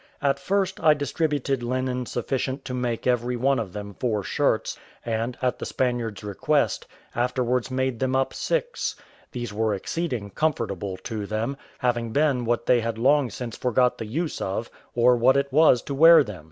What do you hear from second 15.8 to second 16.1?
to